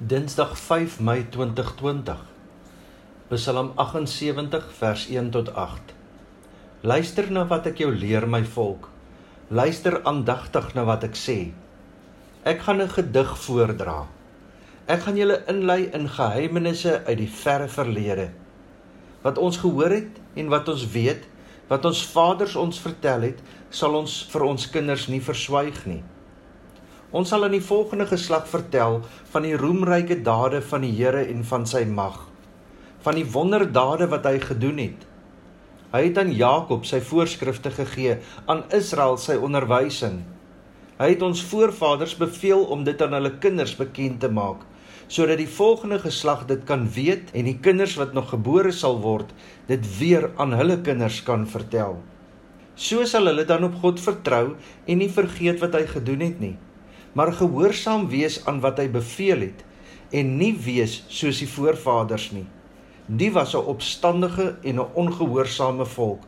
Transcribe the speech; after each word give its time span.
Dinsdag 0.00 0.52
5 0.58 1.00
Mei 1.00 1.26
2020. 1.28 2.18
Psalm 3.28 3.72
78 3.74 4.66
vers 4.78 5.06
1 5.08 5.30
tot 5.30 5.54
8. 5.54 5.80
Luister 6.86 7.26
na 7.34 7.42
wat 7.50 7.64
ek 7.66 7.80
jou 7.82 7.88
leer 7.90 8.22
my 8.30 8.44
volk. 8.46 8.86
Luister 9.50 9.96
aandagtig 10.06 10.68
na 10.76 10.84
wat 10.86 11.02
ek 11.08 11.18
sê. 11.18 11.50
Ek 12.46 12.62
gaan 12.62 12.78
'n 12.78 12.94
gedig 12.94 13.32
voordra. 13.42 14.06
Ek 14.86 15.02
gaan 15.02 15.18
julle 15.18 15.42
inlei 15.50 15.90
in 15.90 16.06
geheimenisse 16.08 17.02
uit 17.04 17.18
die 17.18 17.32
verre 17.42 17.66
verlede. 17.68 18.30
Wat 19.22 19.38
ons 19.38 19.58
gehoor 19.58 19.90
het 19.90 20.22
en 20.36 20.48
wat 20.48 20.68
ons 20.68 20.86
weet, 20.94 21.26
wat 21.66 21.84
ons 21.84 22.06
vaders 22.06 22.54
ons 22.54 22.78
vertel 22.78 23.20
het, 23.20 23.42
sal 23.70 23.98
ons 23.98 24.28
vir 24.30 24.42
ons 24.42 24.70
kinders 24.70 25.08
nie 25.08 25.20
verswyg 25.20 25.86
nie. 25.86 26.04
Ons 27.08 27.30
sal 27.32 27.46
aan 27.46 27.54
die 27.56 27.64
volgende 27.64 28.04
geslag 28.04 28.44
vertel 28.50 28.98
van 29.32 29.44
die 29.46 29.54
roemryke 29.56 30.18
dade 30.20 30.58
van 30.60 30.82
die 30.84 30.90
Here 30.92 31.22
en 31.24 31.40
van 31.48 31.62
sy 31.64 31.86
mag, 31.88 32.18
van 33.00 33.16
die 33.16 33.24
wonderdade 33.24 34.10
wat 34.12 34.28
hy 34.28 34.34
gedoen 34.42 34.82
het. 34.82 35.06
Hy 35.94 36.02
het 36.04 36.20
aan 36.20 36.34
Jakob 36.36 36.84
sy 36.84 37.00
voorskrifte 37.00 37.72
gegee, 37.72 38.18
aan 38.44 38.66
Israel 38.76 39.16
sy 39.16 39.38
onderwysing. 39.40 40.20
Hy 41.00 41.08
het 41.14 41.24
ons 41.24 41.46
voorvaders 41.48 42.12
beveel 42.20 42.66
om 42.68 42.84
dit 42.84 43.00
aan 43.00 43.16
hulle 43.16 43.32
kinders 43.40 43.72
bekend 43.80 44.20
te 44.20 44.28
maak, 44.28 44.68
sodat 45.08 45.40
die 45.40 45.48
volgende 45.48 46.02
geslag 46.04 46.44
dit 46.52 46.68
kan 46.68 46.84
weet 46.92 47.32
en 47.32 47.48
die 47.48 47.56
kinders 47.56 47.96
wat 47.96 48.12
nog 48.12 48.34
gebore 48.36 48.74
sal 48.76 49.00
word, 49.00 49.32
dit 49.64 49.92
weer 49.96 50.28
aan 50.36 50.52
hulle 50.60 50.82
kinders 50.84 51.24
kan 51.24 51.48
vertel. 51.48 52.02
So 52.76 53.08
sal 53.08 53.32
hulle 53.32 53.48
dan 53.48 53.64
op 53.64 53.80
God 53.80 53.96
vertrou 53.96 54.58
en 54.84 54.98
nie 55.00 55.08
vergeet 55.08 55.64
wat 55.64 55.72
hy 55.72 55.86
gedoen 55.88 56.28
het 56.28 56.42
nie 56.50 56.56
maar 57.12 57.32
gehoorsaam 57.32 58.08
wees 58.08 58.46
aan 58.46 58.60
wat 58.60 58.78
hy 58.78 58.88
beveel 58.90 59.40
het 59.40 59.64
en 60.10 60.36
nie 60.36 60.54
wees 60.64 61.02
soos 61.08 61.38
die 61.38 61.48
voorvaders 61.48 62.30
nie. 62.32 62.46
Die 63.06 63.32
was 63.32 63.54
'n 63.54 63.68
opstandige 63.74 64.56
en 64.62 64.80
'n 64.80 64.90
ongehoorsame 64.94 65.86
volk, 65.86 66.22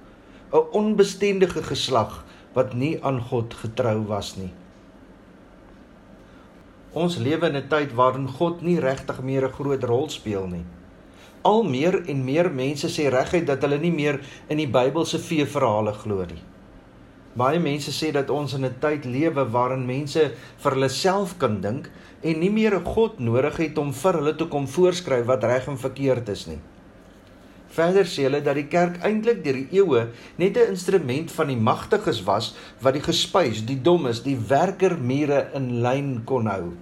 'n 0.52 0.64
onbestendige 0.72 1.62
geslag 1.62 2.24
wat 2.52 2.74
nie 2.74 3.04
aan 3.04 3.20
God 3.20 3.54
getrou 3.54 4.06
was 4.06 4.36
nie. 4.36 4.52
Ons 6.92 7.16
lewe 7.16 7.46
in 7.46 7.56
'n 7.56 7.68
tyd 7.68 7.92
waarin 7.94 8.28
God 8.28 8.62
nie 8.62 8.80
regtig 8.80 9.22
meer 9.22 9.44
'n 9.44 9.52
groot 9.52 9.84
rol 9.84 10.08
speel 10.08 10.46
nie. 10.46 10.64
Al 11.42 11.62
meer 11.62 12.08
en 12.08 12.24
meer 12.24 12.50
mense 12.52 12.88
sê 12.88 13.08
reguit 13.08 13.46
dat 13.46 13.62
hulle 13.62 13.78
nie 13.78 13.92
meer 13.92 14.20
in 14.48 14.56
die 14.56 14.68
Bybelse 14.68 15.18
feeverhale 15.18 15.92
glo 15.92 16.24
nie. 16.24 16.42
Baie 17.38 17.60
mense 17.62 17.92
sê 17.94 18.10
dat 18.10 18.30
ons 18.30 18.54
in 18.54 18.64
'n 18.64 18.74
tyd 18.80 19.04
lewe 19.04 19.44
waarin 19.54 19.86
mense 19.86 20.32
vir 20.62 20.72
hulle 20.74 20.88
self 20.88 21.38
kan 21.38 21.60
dink 21.60 21.90
en 22.22 22.40
nie 22.40 22.50
meer 22.50 22.74
'n 22.74 22.84
God 22.84 23.20
nodig 23.20 23.56
het 23.56 23.78
om 23.78 23.92
vir 23.92 24.12
hulle 24.12 24.36
te 24.36 24.46
kom 24.46 24.66
voorskryf 24.66 25.26
wat 25.26 25.44
reg 25.44 25.68
en 25.68 25.78
verkeerd 25.78 26.28
is 26.28 26.46
nie. 26.46 26.58
Verder 27.70 28.04
sê 28.04 28.26
hulle 28.26 28.42
dat 28.42 28.56
die 28.56 28.66
kerk 28.66 28.98
eintlik 29.06 29.44
deur 29.44 29.54
die 29.54 29.78
eeue 29.78 30.08
net 30.38 30.56
'n 30.56 30.70
instrument 30.74 31.30
van 31.30 31.46
die 31.46 31.56
magtiges 31.56 32.24
was 32.24 32.54
wat 32.82 32.94
die 32.94 33.06
gespuis, 33.12 33.64
die 33.64 33.80
dommes, 33.80 34.22
die 34.22 34.36
werkermure 34.36 35.50
in 35.54 35.82
lyn 35.82 36.24
kon 36.24 36.46
hou. 36.46 36.72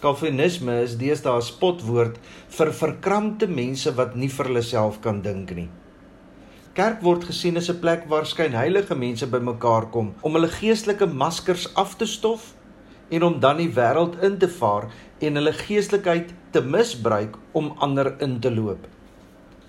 Calvinisme 0.00 0.82
is 0.82 0.98
deesdae 0.98 1.36
'n 1.36 1.42
spotwoord 1.42 2.18
vir 2.48 2.72
verkrampte 2.72 3.46
mense 3.46 3.94
wat 3.94 4.16
nie 4.16 4.28
vir 4.28 4.46
hulle 4.46 4.62
self 4.62 5.00
kan 5.00 5.22
dink 5.22 5.54
nie. 5.54 5.68
Kerk 6.76 6.98
word 7.00 7.22
gesien 7.24 7.56
as 7.56 7.70
'n 7.72 7.78
plek 7.80 8.02
waar 8.12 8.26
skynheilige 8.28 8.94
mense 8.94 9.26
bymekaar 9.34 9.86
kom 9.92 10.08
om 10.20 10.34
hulle 10.36 10.48
geestelike 10.56 11.06
maskers 11.06 11.64
af 11.82 11.94
te 11.96 12.06
stof 12.06 12.52
en 13.08 13.22
om 13.22 13.38
dan 13.40 13.56
die 13.56 13.70
wêreld 13.78 14.18
in 14.28 14.36
te 14.38 14.48
vaar 14.48 14.90
en 15.20 15.38
hulle 15.40 15.54
geestelikheid 15.56 16.34
te 16.52 16.60
misbruik 16.60 17.38
om 17.52 17.72
ander 17.78 18.12
in 18.20 18.40
te 18.40 18.52
loop. 18.52 18.84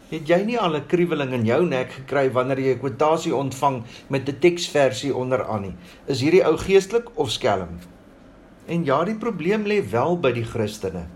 Het 0.10 0.28
jy 0.28 0.42
nie 0.44 0.60
al 0.60 0.76
'n 0.76 0.88
kriweling 0.88 1.32
in 1.34 1.46
jou 1.46 1.64
nek 1.66 1.92
gekry 1.92 2.28
wanneer 2.32 2.60
jy 2.60 2.73
'n 2.76 2.80
kwotasie 2.84 3.36
ontvang 3.36 3.84
met 4.10 4.28
'n 4.28 4.40
teksversie 4.40 5.16
onderaan 5.16 5.62
nie? 5.62 5.76
Is 6.08 6.22
hierdie 6.22 6.44
ou 6.44 6.58
geestelik 6.58 7.08
of 7.16 7.32
skelm? 7.32 7.80
En 8.67 8.84
ja, 8.86 9.04
die 9.04 9.16
probleem 9.16 9.64
lê 9.64 9.80
wel 9.92 10.20
by 10.20 10.32
die 10.32 10.46
Christene. 10.46 11.08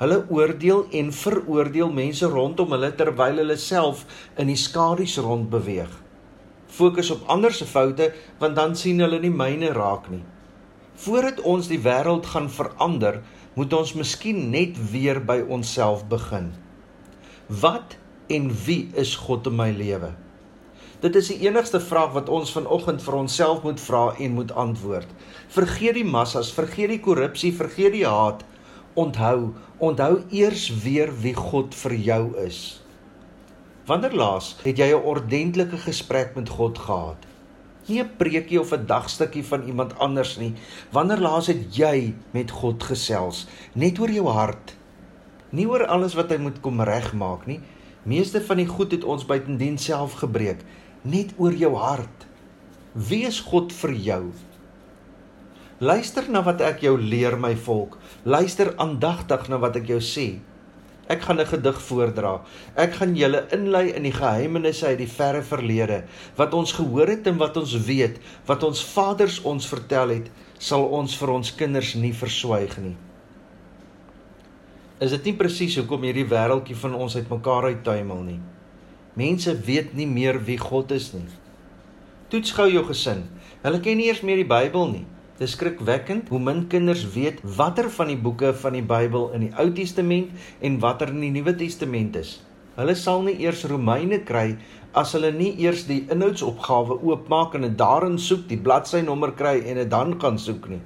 Hulle 0.00 0.24
oordeel 0.28 0.86
en 0.90 1.12
veroordeel 1.14 1.92
mense 1.94 2.26
rondom 2.26 2.72
hulle 2.74 2.90
terwyl 2.98 3.38
hulle 3.42 3.56
self 3.60 4.02
in 4.40 4.48
die 4.50 4.58
skadu's 4.58 5.14
rond 5.22 5.46
beweeg. 5.52 5.90
Fokus 6.74 7.12
op 7.14 7.28
ander 7.30 7.54
se 7.54 7.66
foute 7.70 8.10
want 8.40 8.58
dan 8.58 8.74
sien 8.74 8.98
hulle 9.04 9.20
nie 9.22 9.30
myne 9.30 9.70
raak 9.76 10.08
nie. 10.10 10.24
Voordat 11.04 11.38
ons 11.46 11.68
die 11.70 11.78
wêreld 11.82 12.26
gaan 12.26 12.48
verander, 12.50 13.20
moet 13.54 13.72
ons 13.74 13.94
miskien 13.94 14.48
net 14.50 14.78
weer 14.90 15.20
by 15.22 15.40
onsself 15.56 16.02
begin. 16.10 16.50
Wat 17.46 17.94
en 18.34 18.50
wie 18.66 18.88
is 18.98 19.14
God 19.26 19.46
in 19.46 19.58
my 19.58 19.68
lewe? 19.74 20.10
Dit 21.04 21.18
is 21.20 21.28
die 21.30 21.44
enigste 21.46 21.78
vraag 21.82 22.14
wat 22.16 22.30
ons 22.32 22.50
vanoggend 22.54 23.02
vir 23.04 23.18
onsself 23.18 23.62
moet 23.62 23.82
vra 23.82 24.08
en 24.18 24.34
moet 24.38 24.54
antwoord. 24.58 25.10
Vergeet 25.54 25.98
die 25.98 26.06
massas, 26.08 26.50
vergeet 26.54 26.94
die 26.94 27.00
korrupsie, 27.04 27.52
vergeet 27.54 27.94
die 27.94 28.06
haat 28.08 28.42
onthou, 28.94 29.52
onthou 29.78 30.22
eers 30.30 30.68
weer 30.82 31.10
wie 31.20 31.34
God 31.34 31.74
vir 31.74 31.94
jou 31.94 32.22
is. 32.46 32.80
Wanneer 33.84 34.14
laas 34.16 34.54
het 34.62 34.78
jy 34.78 34.94
'n 34.94 35.04
ordentlike 35.04 35.76
gesprek 35.76 36.34
met 36.34 36.48
God 36.48 36.78
gehad? 36.78 37.26
Nie 37.86 38.02
'n 38.02 38.16
preekie 38.16 38.60
of 38.60 38.72
'n 38.72 38.86
dagstukkie 38.86 39.44
van 39.44 39.66
iemand 39.66 39.98
anders 39.98 40.36
nie. 40.36 40.54
Wanneer 40.90 41.18
laas 41.20 41.46
het 41.46 41.76
jy 41.76 42.14
met 42.30 42.50
God 42.50 42.82
gesels, 42.82 43.46
net 43.74 43.98
oor 43.98 44.10
jou 44.10 44.28
hart? 44.28 44.76
Nie 45.50 45.68
oor 45.68 45.86
alles 45.86 46.14
wat 46.14 46.30
hy 46.30 46.36
moet 46.36 46.60
kom 46.60 46.80
regmaak 46.80 47.46
nie. 47.46 47.60
Meeste 48.02 48.40
van 48.40 48.56
die 48.56 48.66
goed 48.66 48.90
het 48.92 49.04
ons 49.04 49.26
buitendien 49.26 49.78
self 49.78 50.12
gebreek, 50.12 50.64
net 51.02 51.34
oor 51.36 51.52
jou 51.52 51.74
hart. 51.74 52.26
Wie 52.92 53.26
is 53.26 53.40
God 53.40 53.72
vir 53.72 53.92
jou? 53.92 54.32
Luister 55.82 56.28
na 56.30 56.38
wat 56.46 56.60
ek 56.62 56.84
jou 56.86 56.94
leer 56.94 57.34
my 57.34 57.56
volk. 57.58 57.96
Luister 58.22 58.76
aandagtig 58.78 59.48
na 59.50 59.58
wat 59.58 59.74
ek 59.80 59.88
jou 59.90 59.98
sê. 59.98 60.38
Ek 61.10 61.20
gaan 61.26 61.40
'n 61.40 61.46
gedig 61.46 61.80
voordra. 61.82 62.42
Ek 62.76 62.94
gaan 62.94 63.16
julle 63.16 63.46
inlei 63.50 63.90
in 63.90 64.04
die 64.04 64.12
geheimenisse 64.12 64.86
uit 64.86 64.98
die 64.98 65.10
verre 65.10 65.42
verlede, 65.42 66.04
wat 66.36 66.54
ons 66.54 66.72
gehoor 66.72 67.08
het 67.08 67.26
en 67.26 67.36
wat 67.36 67.56
ons 67.56 67.74
weet, 67.86 68.20
wat 68.46 68.62
ons 68.62 68.84
vaders 68.84 69.42
ons 69.42 69.66
vertel 69.66 70.08
het, 70.08 70.30
sal 70.58 70.84
ons 70.84 71.16
vir 71.16 71.30
ons 71.30 71.54
kinders 71.54 71.94
nie 71.94 72.12
verswyg 72.12 72.78
nie. 72.78 72.96
Is 75.00 75.10
dit 75.10 75.24
nie 75.24 75.34
presies 75.34 75.76
hoekom 75.76 76.02
hierdie 76.02 76.28
wêreldjie 76.28 76.76
van 76.76 76.94
ons 76.94 77.16
uitmekaar 77.16 77.64
uittuimel 77.64 78.22
nie? 78.22 78.40
Mense 79.14 79.60
weet 79.60 79.94
nie 79.94 80.06
meer 80.06 80.38
wie 80.38 80.58
God 80.58 80.92
is 80.92 81.12
nie. 81.12 81.26
Toets 82.28 82.52
gou 82.52 82.70
jou 82.70 82.84
gesin. 82.84 83.24
Hulle 83.62 83.80
ken 83.80 83.96
nie 83.96 84.06
eers 84.06 84.22
meer 84.22 84.36
die 84.36 84.48
Bybel 84.48 84.88
nie. 84.88 85.06
Dis 85.34 85.56
skrikwekkend 85.56 86.28
hoe 86.30 86.38
min 86.38 86.60
kinders 86.70 87.00
weet 87.10 87.40
watter 87.56 87.88
van 87.90 88.12
die 88.12 88.20
boeke 88.26 88.52
van 88.54 88.76
die 88.76 88.84
Bybel 88.86 89.32
in 89.34 89.48
die 89.48 89.54
Ou 89.58 89.66
Testament 89.74 90.30
en 90.62 90.78
watter 90.82 91.10
in 91.10 91.24
die 91.24 91.32
Nuwe 91.34 91.56
Testament 91.58 92.14
is. 92.20 92.36
Hulle 92.76 92.94
sal 92.98 93.24
nie 93.26 93.34
eers 93.42 93.64
Romeine 93.70 94.20
kry 94.28 94.54
as 94.94 95.16
hulle 95.16 95.32
nie 95.34 95.50
eers 95.64 95.88
die 95.88 96.04
inhoudsopgawe 96.14 97.00
oopmaak 97.02 97.56
en 97.58 97.66
dit 97.66 97.74
daarin 97.78 98.14
soek, 98.14 98.46
die 98.46 98.60
bladsynommer 98.62 99.34
kry 99.34 99.56
en 99.66 99.82
dit 99.82 99.90
dan 99.90 100.14
gaan 100.22 100.38
soek 100.38 100.68
nie. 100.70 100.82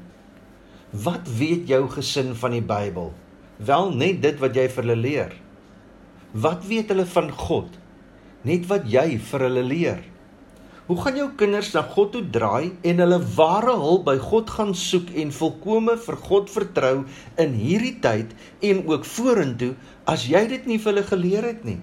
Wat 1.05 1.29
weet 1.29 1.69
jou 1.69 1.83
gesin 1.93 2.33
van 2.33 2.57
die 2.57 2.65
Bybel? 2.65 3.13
Wel 3.61 3.93
net 4.01 4.23
dit 4.25 4.41
wat 4.41 4.57
jy 4.57 4.65
vir 4.73 4.87
hulle 4.87 5.03
leer. 5.03 5.35
Wat 6.33 6.65
weet 6.69 6.89
hulle 6.95 7.05
van 7.05 7.29
God? 7.37 7.77
Net 8.49 8.65
wat 8.73 8.89
jy 8.89 9.11
vir 9.29 9.45
hulle 9.45 9.65
leer. 9.75 10.01
Hoe 10.89 10.97
gaan 10.97 11.19
jou 11.21 11.27
kinders 11.37 11.75
na 11.75 11.83
God 11.85 12.15
toe 12.15 12.23
draai 12.33 12.71
en 12.89 13.01
hulle 13.03 13.19
ware 13.37 13.75
hulp 13.77 14.07
by 14.07 14.15
God 14.23 14.49
gaan 14.49 14.71
soek 14.73 15.11
en 15.21 15.35
volkome 15.37 15.99
vir 16.01 16.17
God 16.25 16.49
vertrou 16.49 16.95
in 17.45 17.59
hierdie 17.61 17.99
tyd 18.01 18.33
en 18.65 18.81
ook 18.89 19.05
vorentoe 19.05 19.75
as 20.09 20.25
jy 20.33 20.47
dit 20.49 20.65
nie 20.71 20.79
vir 20.81 20.95
hulle 20.95 21.05
geleer 21.11 21.45
het 21.51 21.67
nie? 21.69 21.77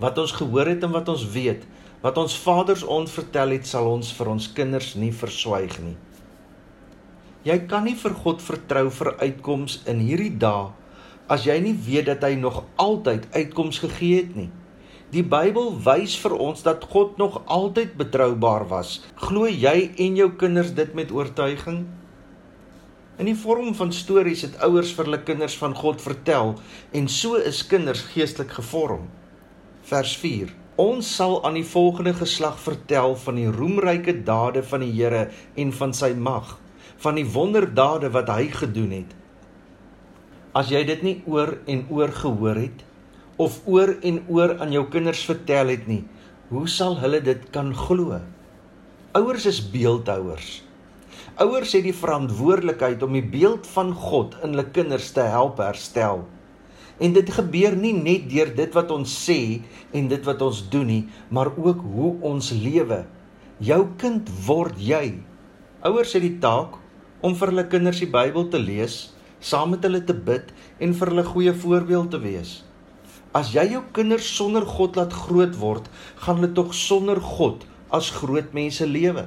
Wat 0.00 0.16
ons 0.22 0.32
gehoor 0.38 0.70
het 0.72 0.86
en 0.88 0.94
wat 0.96 1.10
ons 1.12 1.26
weet, 1.34 1.66
wat 2.00 2.16
ons 2.16 2.38
vaders 2.40 2.86
ons 2.88 3.12
vertel 3.12 3.52
het, 3.58 3.68
sal 3.68 3.90
ons 3.90 4.14
vir 4.16 4.32
ons 4.32 4.48
kinders 4.56 4.94
nie 4.96 5.12
verswyg 5.12 5.76
nie. 5.84 5.98
Jy 7.44 7.58
kan 7.68 7.84
nie 7.84 7.98
vir 8.00 8.16
God 8.16 8.40
vertrou 8.40 8.86
vir 8.88 9.12
uitkoms 9.26 9.82
in 9.92 10.00
hierdie 10.08 10.32
dae 10.40 10.70
as 11.28 11.44
jy 11.44 11.58
nie 11.60 11.76
weet 11.76 12.08
dat 12.08 12.24
hy 12.24 12.32
nog 12.40 12.62
altyd 12.80 13.28
uitkoms 13.36 13.84
gegee 13.84 14.22
het 14.22 14.32
nie. 14.40 14.48
Die 15.08 15.22
Bybel 15.24 15.70
wys 15.86 16.18
vir 16.20 16.34
ons 16.36 16.60
dat 16.66 16.82
God 16.92 17.16
nog 17.16 17.38
altyd 17.48 17.94
betroubaar 17.96 18.66
was. 18.68 18.98
Glo 19.16 19.48
jy 19.48 19.88
en 20.04 20.18
jou 20.20 20.26
kinders 20.36 20.74
dit 20.76 20.90
met 20.92 21.12
oortuiging? 21.16 21.86
In 23.16 23.30
die 23.30 23.36
vorm 23.38 23.72
van 23.74 23.92
stories 23.96 24.44
het 24.44 24.58
ouers 24.66 24.92
vir 24.92 25.08
hulle 25.08 25.22
kinders 25.24 25.56
van 25.56 25.72
God 25.74 26.04
vertel 26.04 26.52
en 26.92 27.08
so 27.08 27.40
is 27.40 27.62
kinders 27.66 28.04
geestelik 28.12 28.52
gevorm. 28.58 29.08
Vers 29.88 30.12
4. 30.20 30.52
Ons 30.76 31.08
sal 31.16 31.40
aan 31.40 31.56
die 31.56 31.66
volgende 31.66 32.12
geslag 32.18 32.60
vertel 32.60 33.16
van 33.16 33.40
die 33.40 33.48
roemryke 33.48 34.12
dade 34.28 34.60
van 34.62 34.84
die 34.84 34.92
Here 34.92 35.30
en 35.56 35.72
van 35.80 35.96
sy 35.96 36.12
mag, 36.12 36.58
van 37.00 37.16
die 37.16 37.26
wonderdade 37.26 38.12
wat 38.12 38.28
hy 38.36 38.52
gedoen 38.60 38.92
het. 39.00 39.16
as 40.58 40.70
jy 40.72 40.80
dit 40.88 41.02
nie 41.06 41.16
oor 41.28 41.58
en 41.70 41.84
oor 41.92 42.12
gehoor 42.14 42.58
het 42.58 42.84
of 43.38 43.60
oor 43.70 43.94
en 44.02 44.24
oor 44.26 44.56
aan 44.58 44.72
jou 44.74 44.84
kinders 44.90 45.20
vertel 45.28 45.70
het 45.70 45.86
nie, 45.86 46.02
hoe 46.50 46.66
sal 46.70 46.96
hulle 46.98 47.20
dit 47.22 47.44
kan 47.54 47.70
glo? 47.76 48.18
Ouers 49.18 49.46
is 49.46 49.60
beeldhouers. 49.72 50.58
Ouers 51.38 51.70
het 51.76 51.84
die 51.86 51.94
verantwoordelikheid 51.94 53.02
om 53.06 53.14
die 53.14 53.24
beeld 53.24 53.68
van 53.70 53.92
God 53.94 54.34
in 54.42 54.56
hulle 54.56 54.66
kinders 54.74 55.12
te 55.14 55.22
help 55.30 55.62
herstel. 55.62 56.24
En 56.98 57.14
dit 57.14 57.30
gebeur 57.30 57.76
nie 57.78 57.94
net 57.94 58.26
deur 58.32 58.50
dit 58.58 58.74
wat 58.74 58.90
ons 58.90 59.06
sê 59.06 59.62
en 59.94 60.10
dit 60.10 60.24
wat 60.26 60.42
ons 60.42 60.64
doen 60.72 60.88
nie, 60.90 61.02
maar 61.30 61.52
ook 61.54 61.84
hoe 61.94 62.16
ons 62.26 62.50
lewe. 62.58 63.04
Jou 63.62 63.84
kind 64.02 64.30
word 64.46 64.78
jy. 64.82 65.20
Ouers 65.86 66.16
het 66.18 66.26
die 66.26 66.38
taak 66.42 66.74
om 67.22 67.38
vir 67.38 67.52
hulle 67.52 67.68
kinders 67.70 68.02
die 68.02 68.10
Bybel 68.10 68.50
te 68.50 68.58
lees, 68.58 69.12
saam 69.38 69.76
met 69.76 69.86
hulle 69.86 70.02
te 70.02 70.14
bid 70.14 70.50
en 70.82 70.94
vir 70.94 71.12
hulle 71.12 71.26
goeie 71.26 71.54
voorbeeld 71.54 72.10
te 72.10 72.22
wees. 72.22 72.58
As 73.36 73.50
jy 73.52 73.66
jou 73.74 73.82
kinders 73.92 74.24
sonder 74.24 74.64
God 74.64 74.96
laat 74.96 75.12
groot 75.12 75.56
word, 75.60 75.88
gaan 76.24 76.38
hulle 76.40 76.48
tog 76.56 76.70
sonder 76.72 77.18
God 77.20 77.66
as 77.92 78.08
groot 78.14 78.54
mense 78.56 78.86
lewe. 78.88 79.26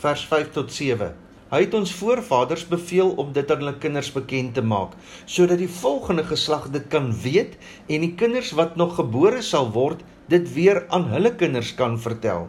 Vers 0.00 0.22
5 0.30 0.54
tot 0.54 0.72
7. 0.72 1.10
Hy 1.52 1.60
het 1.60 1.74
ons 1.76 1.92
voorvaders 1.92 2.64
beveel 2.70 3.12
om 3.20 3.34
dit 3.36 3.50
aan 3.52 3.60
hulle 3.60 3.76
kinders 3.82 4.08
bekend 4.14 4.54
te 4.56 4.64
maak, 4.64 4.96
sodat 5.28 5.60
die 5.60 5.68
volgende 5.68 6.24
geslag 6.24 6.70
dit 6.72 6.86
kan 6.88 7.10
weet 7.12 7.58
en 7.92 8.06
die 8.06 8.14
kinders 8.16 8.54
wat 8.56 8.80
nog 8.80 8.96
gebore 8.96 9.44
sal 9.44 9.68
word, 9.76 10.00
dit 10.32 10.48
weer 10.54 10.86
aan 10.88 11.10
hulle 11.12 11.34
kinders 11.36 11.74
kan 11.76 11.98
vertel. 12.00 12.48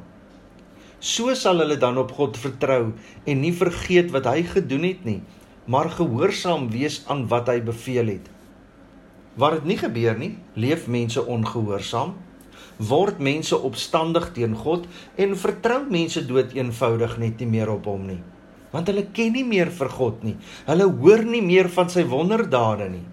So 1.03 1.35
sal 1.35 1.59
hulle 1.59 1.75
dan 1.75 1.99
op 1.99 2.15
God 2.15 2.39
vertrou 2.39 2.93
en 3.27 3.43
nie 3.43 3.51
vergeet 3.51 4.15
wat 4.15 4.31
hy 4.31 4.45
gedoen 4.55 4.87
het 4.87 5.03
nie, 5.03 5.19
maar 5.67 5.91
gehoorsaam 5.91 6.71
wees 6.71 7.01
aan 7.11 7.27
wat 7.27 7.51
hy 7.51 7.59
beveel 7.59 8.15
het. 8.15 8.32
Waar 9.35 9.57
dit 9.57 9.65
nie 9.65 9.77
gebeur 9.79 10.17
nie, 10.17 10.35
leef 10.53 10.85
mense 10.87 11.21
ongehoorsaam, 11.25 12.13
word 12.77 13.19
mense 13.21 13.57
opstandig 13.57 14.29
teen 14.35 14.53
God 14.57 14.85
en 15.17 15.33
vertrou 15.37 15.83
mense 15.89 16.21
dood 16.25 16.53
eenvoudig 16.57 17.17
net 17.21 17.41
nie 17.41 17.49
meer 17.49 17.71
op 17.73 17.89
hom 17.89 18.05
nie. 18.09 18.21
Want 18.73 18.89
hulle 18.89 19.05
ken 19.13 19.35
nie 19.37 19.45
meer 19.45 19.69
vir 19.73 19.89
God 19.93 20.23
nie. 20.25 20.35
Hulle 20.65 20.87
hoor 20.89 21.21
nie 21.25 21.43
meer 21.45 21.69
van 21.69 21.91
sy 21.93 22.05
wonderdade 22.09 22.89
nie. 22.89 23.05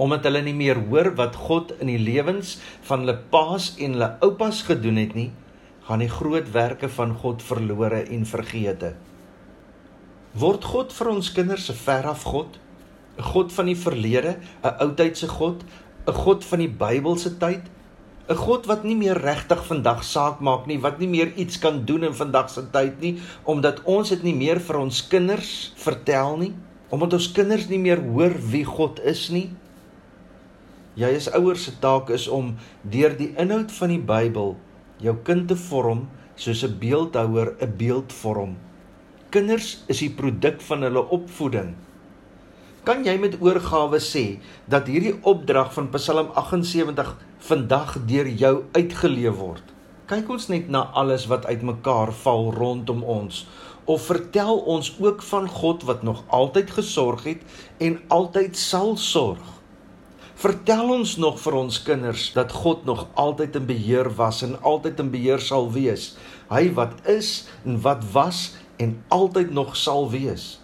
Omdat 0.00 0.24
hulle 0.28 0.40
nie 0.46 0.56
meer 0.56 0.80
hoor 0.88 1.12
wat 1.18 1.36
God 1.36 1.74
in 1.80 1.92
die 1.92 2.00
lewens 2.00 2.56
van 2.88 3.04
hulle 3.04 3.18
paas 3.32 3.74
en 3.76 3.96
hulle 3.96 4.14
oupas 4.24 4.62
gedoen 4.68 5.00
het 5.00 5.12
nie, 5.16 5.28
gaan 5.84 6.00
die 6.00 6.12
groot 6.12 6.48
werke 6.54 6.88
van 6.88 7.12
God 7.20 7.44
verlore 7.44 8.04
en 8.08 8.24
vergeete. 8.28 8.94
Word 10.40 10.64
God 10.64 10.92
vir 10.94 11.08
ons 11.10 11.32
kinders 11.34 11.68
'n 11.70 11.76
veraf 11.76 12.22
God? 12.24 12.58
'n 13.20 13.26
God 13.28 13.52
van 13.52 13.66
die 13.68 13.76
verlede, 13.76 14.32
'n 14.64 14.76
oudtydse 14.84 15.28
God, 15.28 15.64
'n 16.08 16.16
God 16.24 16.44
van 16.44 16.58
die 16.58 16.72
Bybelse 16.72 17.36
tyd, 17.36 17.68
'n 18.30 18.36
God 18.36 18.66
wat 18.66 18.84
nie 18.84 18.96
meer 18.96 19.18
regtig 19.20 19.60
vandag 19.66 20.04
saak 20.04 20.40
maak 20.40 20.66
nie, 20.66 20.78
wat 20.80 20.98
nie 20.98 21.08
meer 21.08 21.34
iets 21.36 21.58
kan 21.58 21.84
doen 21.84 22.04
in 22.04 22.14
vandag 22.14 22.48
se 22.50 22.62
tyd 22.72 23.00
nie, 23.00 23.18
omdat 23.44 23.82
ons 23.84 24.08
dit 24.08 24.22
nie 24.22 24.34
meer 24.34 24.60
vir 24.60 24.78
ons 24.78 25.02
kinders 25.08 25.72
vertel 25.76 26.36
nie, 26.36 26.54
omdat 26.88 27.12
ons 27.12 27.32
kinders 27.32 27.68
nie 27.68 27.78
meer 27.78 28.00
hoor 28.00 28.34
wie 28.52 28.64
God 28.64 29.00
is 29.04 29.28
nie. 29.30 29.50
Jy 30.94 31.12
as 31.16 31.28
ouers 31.34 31.64
se 31.64 31.74
taak 31.80 32.10
is 32.10 32.28
om 32.28 32.56
deur 32.82 33.16
die 33.16 33.34
inhoud 33.36 33.72
van 33.72 33.88
die 33.88 34.02
Bybel 34.02 34.56
jou 35.00 35.16
kind 35.24 35.48
te 35.48 35.56
vorm 35.56 36.08
soos 36.36 36.64
'n 36.64 36.78
beeldhouer 36.78 37.56
'n 37.60 37.76
beeld 37.76 38.12
vorm. 38.12 38.56
Kinders 39.30 39.84
is 39.86 39.98
die 39.98 40.10
produk 40.10 40.60
van 40.60 40.82
hulle 40.82 41.08
opvoeding. 41.08 41.74
Kan 42.80 43.02
jy 43.04 43.18
met 43.20 43.34
oorgawe 43.44 43.98
sê 44.00 44.38
dat 44.72 44.86
hierdie 44.88 45.18
opdrag 45.28 45.68
van 45.74 45.90
Psalm 45.92 46.30
78 46.32 47.10
vandag 47.44 47.90
deur 48.08 48.28
jou 48.40 48.52
uitgeleef 48.72 49.34
word? 49.36 49.66
Kyk 50.08 50.30
ons 50.32 50.46
net 50.48 50.70
na 50.72 50.86
alles 50.96 51.26
wat 51.28 51.44
uitmekaar 51.44 52.08
val 52.22 52.48
rondom 52.56 53.02
ons 53.04 53.42
of 53.84 54.06
vertel 54.08 54.62
ons 54.64 54.88
ook 54.96 55.20
van 55.28 55.48
God 55.58 55.84
wat 55.90 56.06
nog 56.08 56.22
altyd 56.32 56.72
gesorg 56.78 57.26
het 57.28 57.44
en 57.84 57.98
altyd 58.08 58.56
sal 58.56 58.96
sorg. 58.96 59.44
Vertel 60.40 60.94
ons 60.94 61.18
nog 61.20 61.36
vir 61.42 61.58
ons 61.60 61.82
kinders 61.84 62.30
dat 62.32 62.56
God 62.62 62.88
nog 62.88 63.04
altyd 63.12 63.60
in 63.60 63.68
beheer 63.68 64.08
was 64.16 64.40
en 64.46 64.56
altyd 64.64 65.04
in 65.04 65.12
beheer 65.12 65.44
sal 65.44 65.68
wees. 65.76 66.14
Hy 66.48 66.70
wat 66.80 66.96
is 67.04 67.44
en 67.60 67.76
wat 67.84 68.08
was 68.16 68.54
en 68.80 68.96
altyd 69.12 69.52
nog 69.52 69.76
sal 69.76 70.08
wees. 70.08 70.59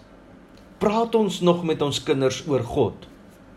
Praat 0.77 1.15
ons 1.17 1.39
nog 1.41 1.63
met 1.65 1.81
ons 1.81 1.97
kinders 2.05 2.43
oor 2.45 2.61
God? 2.61 3.05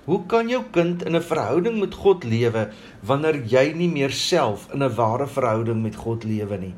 Hoe 0.06 0.22
kan 0.26 0.48
jou 0.48 0.62
kind 0.72 1.02
in 1.04 1.16
'n 1.16 1.20
verhouding 1.22 1.76
met 1.80 1.94
God 1.94 2.24
lewe 2.24 2.70
wanneer 3.04 3.36
jy 3.44 3.72
nie 3.76 3.88
meer 3.88 4.10
self 4.10 4.68
in 4.72 4.82
'n 4.82 4.94
ware 4.94 5.26
verhouding 5.26 5.82
met 5.82 5.96
God 5.96 6.24
lewe 6.24 6.56
nie? 6.58 6.74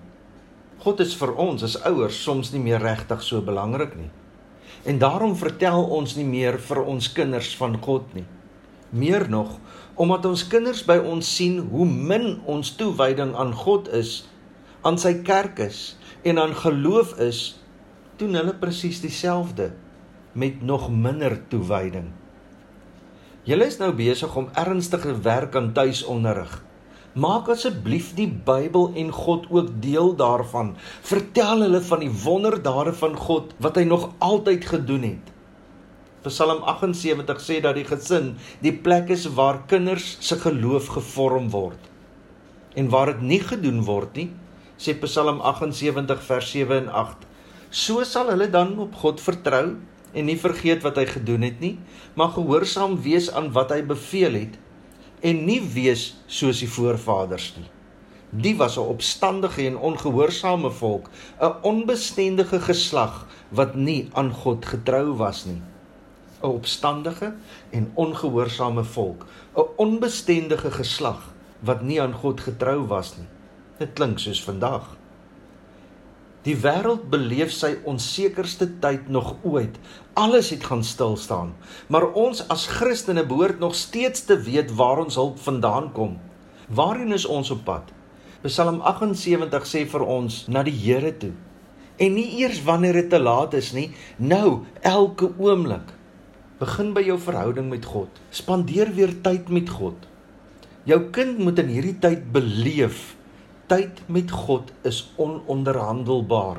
God 0.78 1.00
is 1.00 1.14
vir 1.14 1.34
ons 1.34 1.62
as 1.62 1.76
ouers 1.86 2.22
soms 2.22 2.52
nie 2.52 2.60
meer 2.60 2.80
regtig 2.82 3.22
so 3.22 3.40
belangrik 3.40 3.94
nie. 3.96 4.10
En 4.84 4.98
daarom 4.98 5.36
vertel 5.36 5.84
ons 5.84 6.16
nie 6.16 6.24
meer 6.24 6.58
vir 6.58 6.82
ons 6.84 7.12
kinders 7.12 7.56
van 7.56 7.78
God 7.82 8.14
nie. 8.14 8.26
Meer 8.90 9.28
nog, 9.28 9.58
omdat 9.94 10.24
ons 10.24 10.48
kinders 10.48 10.84
by 10.84 10.98
ons 10.98 11.36
sien 11.36 11.58
hoe 11.58 11.86
min 11.86 12.40
ons 12.46 12.76
toewyding 12.76 13.34
aan 13.34 13.54
God 13.54 13.88
is, 13.88 14.28
aan 14.82 14.98
sy 14.98 15.22
kerk 15.22 15.58
is 15.58 15.96
en 16.22 16.38
aan 16.38 16.54
geloof 16.54 17.18
is, 17.18 17.60
doen 18.16 18.34
hulle 18.34 18.54
presies 18.54 19.00
dieselfde 19.00 19.70
met 20.32 20.62
nog 20.62 20.90
minder 20.90 21.36
toewyding. 21.48 22.10
Julle 23.42 23.66
is 23.66 23.78
nou 23.80 23.90
besig 23.96 24.36
om 24.38 24.50
ernstige 24.54 25.16
werk 25.24 25.56
aan 25.58 25.72
tuisonderrig. 25.74 26.52
Maak 27.12 27.50
asseblief 27.52 28.12
die 28.16 28.28
Bybel 28.30 28.92
en 28.96 29.10
God 29.12 29.48
ook 29.50 29.72
deel 29.84 30.14
daarvan. 30.16 30.76
Vertel 31.04 31.66
hulle 31.66 31.80
van 31.84 32.00
die 32.00 32.12
wonderdade 32.22 32.94
van 32.96 33.16
God 33.18 33.52
wat 33.60 33.76
hy 33.76 33.84
nog 33.84 34.12
altyd 34.18 34.64
gedoen 34.70 35.04
het. 35.10 35.32
Psalm 36.22 36.62
78 36.62 37.42
sê 37.42 37.58
dat 37.60 37.74
die 37.76 37.84
gesin 37.84 38.36
die 38.62 38.72
plek 38.72 39.10
is 39.10 39.26
waar 39.36 39.64
kinders 39.66 40.14
se 40.22 40.38
geloof 40.38 40.86
gevorm 40.94 41.50
word. 41.50 41.90
En 42.78 42.88
waar 42.88 43.10
dit 43.12 43.26
nie 43.26 43.42
gedoen 43.42 43.82
word 43.84 44.16
nie, 44.16 44.30
sê 44.78 44.94
Psalm 45.02 45.42
78 45.42 46.22
vers 46.30 46.54
7 46.54 46.84
en 46.84 46.90
8 47.04 47.28
So 47.72 48.04
sal 48.04 48.28
hulle 48.28 48.50
dan 48.52 48.74
op 48.84 48.94
God 49.00 49.20
vertrou 49.24 49.78
en 50.12 50.24
nie 50.24 50.38
vergeet 50.38 50.82
wat 50.82 50.96
hy 50.96 51.06
gedoen 51.06 51.42
het 51.46 51.60
nie, 51.60 51.78
maar 52.14 52.34
gehoorsaam 52.36 52.98
wees 53.02 53.30
aan 53.32 53.52
wat 53.52 53.70
hy 53.70 53.82
beveel 53.86 54.32
het 54.32 54.58
en 55.22 55.44
nie 55.46 55.60
wees 55.74 56.12
soos 56.26 56.60
die 56.62 56.70
voorvaders 56.70 57.52
nie. 57.56 57.68
Die 58.32 58.56
was 58.56 58.76
'n 58.78 58.88
opstandige 58.88 59.66
en 59.66 59.76
ongehoorsame 59.76 60.70
volk, 60.70 61.10
'n 61.40 61.52
onbestendige 61.62 62.60
geslag 62.60 63.26
wat 63.50 63.74
nie 63.74 64.08
aan 64.12 64.32
God 64.32 64.66
getrou 64.66 65.16
was 65.16 65.44
nie. 65.44 65.60
'n 66.42 66.46
Opstandige 66.46 67.34
en 67.70 67.90
ongehoorsame 67.94 68.84
volk, 68.84 69.26
'n 69.56 69.68
onbestendige 69.76 70.70
geslag 70.70 71.32
wat 71.60 71.82
nie 71.82 72.00
aan 72.02 72.12
God 72.12 72.40
getrou 72.40 72.86
was 72.86 73.16
nie. 73.16 73.28
Dit 73.78 73.92
klink 73.92 74.18
soos 74.18 74.44
vandag. 74.44 74.96
Die 76.42 76.56
wêreld 76.58 77.04
beleef 77.10 77.52
sy 77.54 77.76
onsekerste 77.86 78.66
tyd 78.82 79.06
nog 79.14 79.36
ooit. 79.46 79.76
Alles 80.18 80.50
het 80.50 80.64
gaan 80.66 80.82
stil 80.82 81.14
staan. 81.16 81.52
Maar 81.86 82.08
ons 82.18 82.42
as 82.50 82.66
Christene 82.66 83.22
behoort 83.26 83.62
nog 83.62 83.76
steeds 83.78 84.24
te 84.26 84.40
weet 84.42 84.74
waar 84.74 85.04
ons 85.04 85.14
hulp 85.14 85.38
vandaan 85.38 85.92
kom. 85.94 86.18
Waarheen 86.66 87.14
is 87.14 87.28
ons 87.30 87.50
op 87.54 87.62
pad? 87.64 87.94
Psalm 88.42 88.80
78 88.82 89.68
sê 89.70 89.84
vir 89.86 90.02
ons 90.02 90.42
na 90.50 90.66
die 90.66 90.74
Here 90.74 91.14
toe. 91.14 91.30
En 92.02 92.16
nie 92.18 92.40
eers 92.40 92.58
wanneer 92.66 93.04
dit 93.04 93.10
te 93.12 93.22
laat 93.22 93.54
is 93.54 93.70
nie, 93.76 93.92
nou, 94.18 94.64
elke 94.82 95.30
oomblik. 95.38 95.94
Begin 96.58 96.90
by 96.96 97.04
jou 97.06 97.20
verhouding 97.22 97.70
met 97.70 97.86
God. 97.86 98.18
Spandeer 98.34 98.90
weer 98.96 99.14
tyd 99.22 99.46
met 99.50 99.70
God. 99.70 100.08
Jou 100.90 101.04
kind 101.14 101.38
moet 101.38 101.62
in 101.62 101.70
hierdie 101.70 101.98
tyd 102.02 102.32
beleef 102.34 103.12
tyd 103.72 104.02
met 104.12 104.28
God 104.28 104.68
is 104.84 104.98
ononderhandelbaar. 105.16 106.58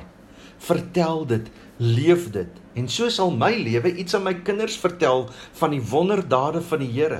Vertel 0.63 1.27
dit, 1.29 1.49
leef 1.77 2.29
dit 2.33 2.61
en 2.73 2.87
so 2.89 3.09
sal 3.13 3.29
my 3.37 3.51
lewe 3.53 3.91
iets 4.01 4.15
aan 4.17 4.25
my 4.25 4.33
kinders 4.47 4.79
vertel 4.81 5.27
van 5.59 5.75
die 5.75 5.83
wonderdade 5.91 6.63
van 6.65 6.81
die 6.81 6.89
Here. 6.89 7.19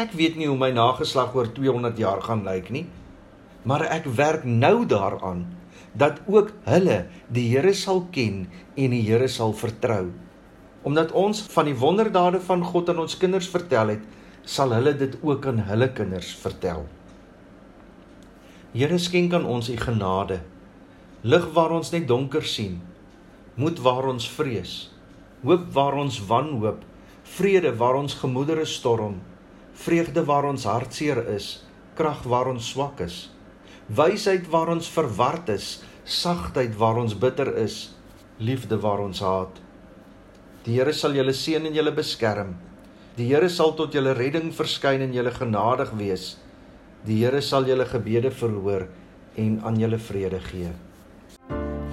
Ek 0.00 0.14
weet 0.16 0.38
nie 0.40 0.48
hoe 0.48 0.56
my 0.56 0.70
nageslag 0.72 1.36
oor 1.36 1.50
200 1.52 2.00
jaar 2.00 2.24
gaan 2.24 2.44
lyk 2.46 2.70
nie, 2.72 2.86
maar 3.68 3.84
ek 3.90 4.08
werk 4.16 4.48
nou 4.48 4.86
daaraan 4.88 5.44
dat 5.92 6.22
ook 6.24 6.54
hulle 6.64 7.02
die 7.28 7.50
Here 7.52 7.76
sal 7.76 8.06
ken 8.16 8.46
en 8.76 8.96
die 8.96 9.04
Here 9.04 9.28
sal 9.28 9.52
vertrou. 9.56 10.06
Omdat 10.88 11.12
ons 11.12 11.44
van 11.52 11.68
die 11.68 11.76
wonderdade 11.76 12.40
van 12.48 12.64
God 12.64 12.92
aan 12.92 13.04
ons 13.04 13.20
kinders 13.20 13.48
vertel 13.52 13.96
het, 13.96 14.04
sal 14.46 14.72
hulle 14.72 14.96
dit 14.96 15.18
ook 15.20 15.52
aan 15.52 15.66
hulle 15.68 15.92
kinders 15.92 16.32
vertel. 16.40 16.86
Here 18.76 18.98
skenk 19.00 19.32
aan 19.32 19.46
ons 19.48 19.70
u 19.72 19.76
genade. 19.80 20.42
Lig 21.24 21.46
waar 21.56 21.72
ons 21.72 21.90
net 21.94 22.04
donker 22.08 22.44
sien. 22.44 22.82
Moed 23.56 23.80
waar 23.80 24.04
ons 24.10 24.28
vrees. 24.28 24.74
Hoop 25.40 25.72
waar 25.72 25.96
ons 25.96 26.20
wanhoop. 26.28 26.84
vrede 27.26 27.76
waar 27.76 27.94
ons 27.98 28.14
gemoedere 28.14 28.64
storm, 28.64 29.20
vreugde 29.72 30.24
waar 30.24 30.46
ons 30.48 30.64
hartseer 30.64 31.18
is, 31.34 31.64
krag 31.98 32.22
waar 32.22 32.48
ons 32.52 32.70
swak 32.70 33.02
is, 33.04 33.26
wysheid 33.88 34.46
waar 34.52 34.70
ons 34.72 34.88
verward 34.88 35.50
is, 35.52 35.80
sagtheid 36.04 36.76
waar 36.78 37.00
ons 37.02 37.16
bitter 37.18 37.50
is, 37.60 37.90
liefde 38.38 38.78
waar 38.80 39.02
ons 39.02 39.20
haat. 39.20 39.60
Die 40.64 40.78
Here 40.78 40.94
sal 40.94 41.14
julle 41.14 41.34
seën 41.34 41.66
en 41.66 41.74
julle 41.74 41.92
beskerm. 41.94 42.56
Die 43.16 43.28
Here 43.30 43.48
sal 43.50 43.74
tot 43.78 43.94
julle 43.94 44.14
redding 44.14 44.52
verskyn 44.54 45.04
en 45.04 45.14
julle 45.14 45.34
genadig 45.34 45.92
wees. 45.98 46.36
Die 47.04 47.18
Here 47.20 47.40
sal 47.42 47.66
julle 47.68 47.84
gebede 47.86 48.30
verhoor 48.30 48.86
en 49.36 49.60
aan 49.64 49.78
julle 49.78 49.98
vrede 49.98 50.40
gee. 50.48 50.72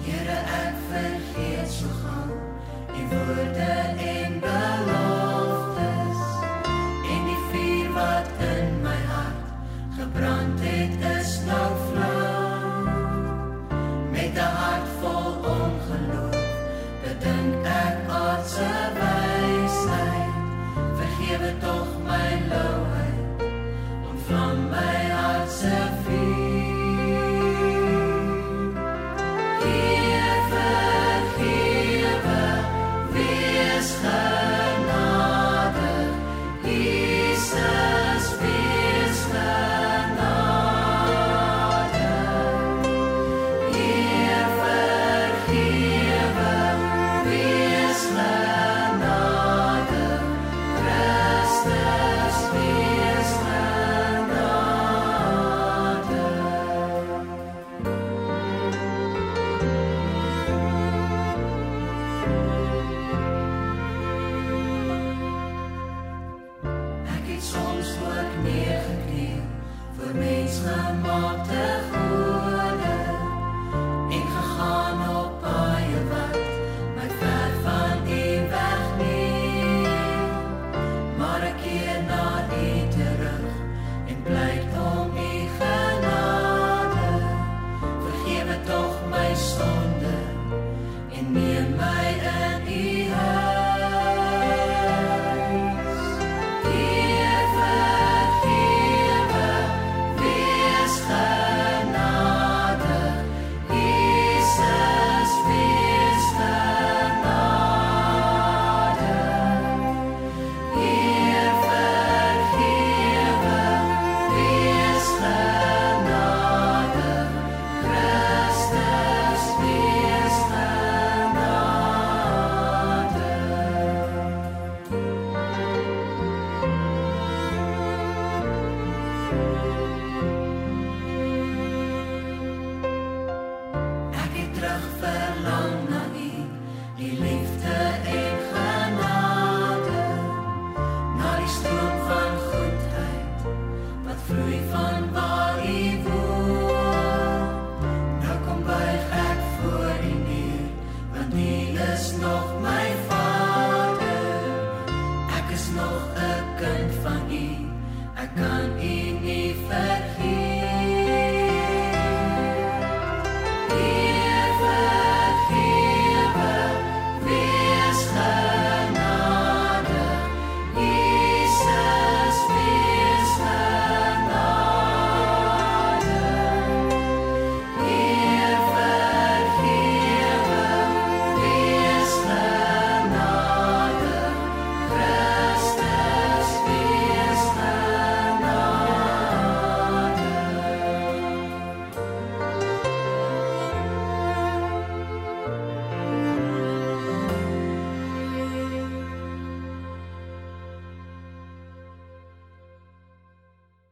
Here 0.06 0.40
ek 0.62 0.80
vergeet 0.88 1.70
so 1.70 1.92
gou 2.00 2.40
die 2.94 3.06
woorde 3.12 3.73